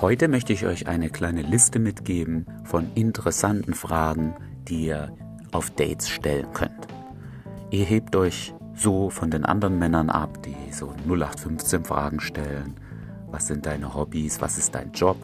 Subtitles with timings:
[0.00, 4.34] Heute möchte ich euch eine kleine Liste mitgeben von interessanten Fragen,
[4.66, 5.14] die ihr
[5.52, 6.88] auf Dates stellen könnt.
[7.70, 12.76] Ihr hebt euch so von den anderen Männern ab, die so 0815 Fragen stellen.
[13.30, 14.40] Was sind deine Hobbys?
[14.40, 15.18] Was ist dein Job?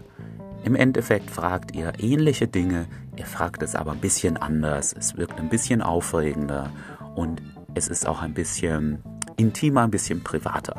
[0.62, 5.41] Im Endeffekt fragt ihr ähnliche Dinge, ihr fragt es aber ein bisschen anders, es wirkt
[5.41, 6.70] ein bisschen aufregender
[7.15, 7.41] und
[7.74, 8.98] es ist auch ein bisschen
[9.38, 10.77] intimer, ein bisschen privater.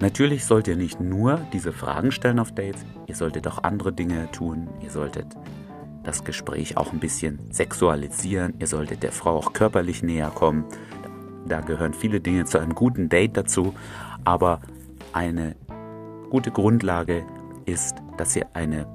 [0.00, 4.30] Natürlich sollt ihr nicht nur diese Fragen stellen auf Dates, ihr solltet auch andere Dinge
[4.30, 5.26] tun, ihr solltet
[6.02, 10.64] das Gespräch auch ein bisschen sexualisieren, ihr solltet der Frau auch körperlich näher kommen.
[11.48, 13.74] Da gehören viele Dinge zu einem guten Date dazu,
[14.24, 14.60] aber
[15.12, 15.56] eine
[16.30, 17.24] gute Grundlage
[17.64, 18.86] ist, dass ihr eine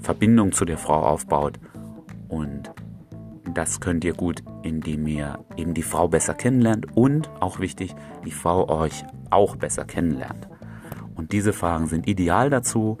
[0.00, 1.58] Verbindung zu der Frau aufbaut
[3.54, 7.94] das könnt ihr gut, indem ihr eben die Frau besser kennenlernt und auch wichtig,
[8.24, 10.48] die Frau euch auch besser kennenlernt.
[11.14, 12.98] Und diese Fragen sind ideal dazu.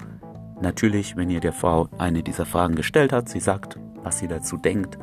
[0.60, 4.56] Natürlich, wenn ihr der Frau eine dieser Fragen gestellt habt, sie sagt, was sie dazu
[4.56, 4.98] denkt,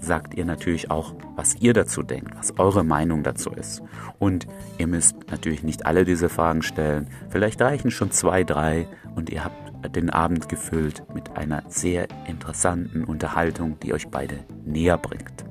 [0.00, 3.82] sagt ihr natürlich auch, was ihr dazu denkt, was eure Meinung dazu ist.
[4.18, 4.46] Und
[4.78, 7.08] ihr müsst natürlich nicht alle diese Fragen stellen.
[7.28, 13.04] Vielleicht reichen schon zwei, drei und ihr habt den Abend gefüllt mit einer sehr interessanten
[13.04, 14.38] Unterhaltung, die euch beide
[14.70, 15.44] näher bringt.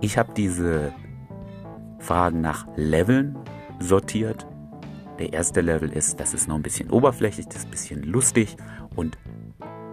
[0.00, 0.92] Ich habe diese
[1.98, 3.36] Fragen nach Leveln
[3.80, 4.46] sortiert.
[5.18, 8.56] Der erste Level ist, das ist noch ein bisschen oberflächlich, das ist ein bisschen lustig
[8.94, 9.18] und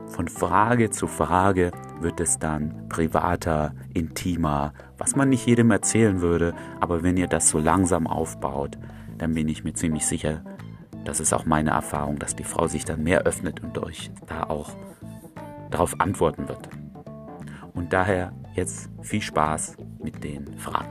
[0.07, 6.53] von Frage zu Frage wird es dann privater, intimer, was man nicht jedem erzählen würde,
[6.79, 8.77] aber wenn ihr das so langsam aufbaut,
[9.17, 10.43] dann bin ich mir ziemlich sicher,
[11.03, 14.43] das ist auch meine Erfahrung, dass die Frau sich dann mehr öffnet und euch da
[14.43, 14.71] auch
[15.69, 16.69] darauf antworten wird.
[17.75, 20.89] Und daher jetzt viel Spaß mit den Fragen.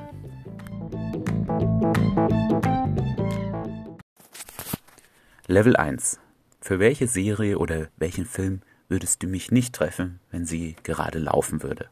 [5.47, 6.21] Level 1.
[6.61, 11.63] Für welche Serie oder welchen Film würdest du mich nicht treffen, wenn sie gerade laufen
[11.63, 11.89] würde?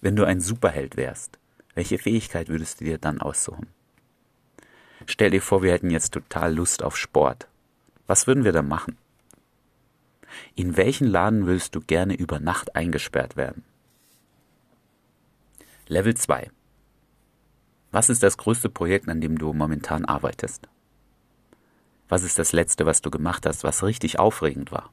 [0.00, 1.38] Wenn du ein Superheld wärst,
[1.74, 3.66] welche Fähigkeit würdest du dir dann aussuchen?
[5.06, 7.48] Stell dir vor, wir hätten jetzt total Lust auf Sport.
[8.06, 8.96] Was würden wir da machen?
[10.54, 13.64] In welchen Laden würdest du gerne über Nacht eingesperrt werden?
[15.90, 16.50] Level 2.
[17.92, 20.68] Was ist das größte Projekt, an dem du momentan arbeitest?
[22.10, 24.92] Was ist das letzte, was du gemacht hast, was richtig aufregend war?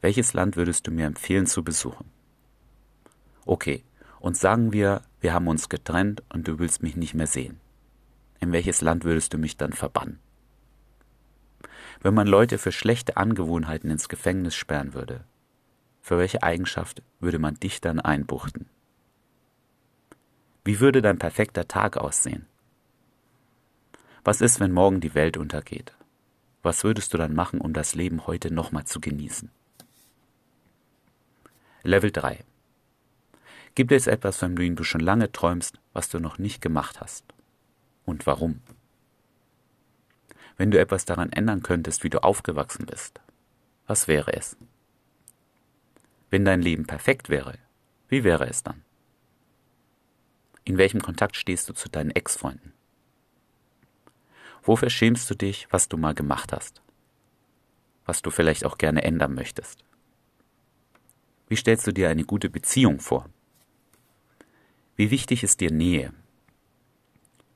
[0.00, 2.08] Welches Land würdest du mir empfehlen zu besuchen?
[3.44, 3.82] Okay,
[4.20, 7.58] und sagen wir, wir haben uns getrennt und du willst mich nicht mehr sehen.
[8.38, 10.20] In welches Land würdest du mich dann verbannen?
[12.02, 15.24] Wenn man Leute für schlechte Angewohnheiten ins Gefängnis sperren würde,
[16.02, 18.70] für welche Eigenschaft würde man dich dann einbuchten?
[20.66, 22.44] Wie würde dein perfekter Tag aussehen?
[24.24, 25.94] Was ist, wenn morgen die Welt untergeht?
[26.64, 29.48] Was würdest du dann machen, um das Leben heute nochmal zu genießen?
[31.84, 32.42] Level 3.
[33.76, 37.24] Gibt es etwas, von dem du schon lange träumst, was du noch nicht gemacht hast?
[38.04, 38.60] Und warum?
[40.56, 43.20] Wenn du etwas daran ändern könntest, wie du aufgewachsen bist,
[43.86, 44.56] was wäre es?
[46.28, 47.56] Wenn dein Leben perfekt wäre,
[48.08, 48.82] wie wäre es dann?
[50.66, 52.72] In welchem Kontakt stehst du zu deinen Ex-Freunden?
[54.64, 56.82] Wofür schämst du dich, was du mal gemacht hast?
[58.04, 59.84] Was du vielleicht auch gerne ändern möchtest?
[61.48, 63.30] Wie stellst du dir eine gute Beziehung vor?
[64.96, 66.12] Wie wichtig ist dir Nähe?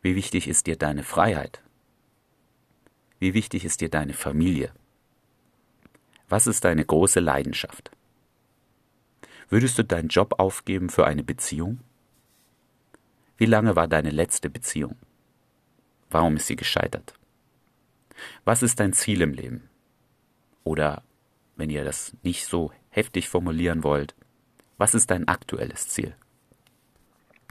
[0.02, 1.64] Wie wichtig ist dir deine Freiheit?
[3.18, 4.72] Wie wichtig ist dir deine Familie?
[6.28, 7.90] Was ist deine große Leidenschaft?
[9.48, 11.80] Würdest du deinen Job aufgeben für eine Beziehung?
[13.40, 14.96] Wie lange war deine letzte Beziehung?
[16.10, 17.14] Warum ist sie gescheitert?
[18.44, 19.70] Was ist dein Ziel im Leben?
[20.62, 21.02] Oder,
[21.56, 24.14] wenn ihr das nicht so heftig formulieren wollt,
[24.76, 26.14] was ist dein aktuelles Ziel?